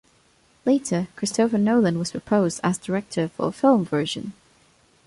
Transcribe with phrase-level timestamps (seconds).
[0.65, 4.33] Later, Christopher Nolan was proposed as director for a film version.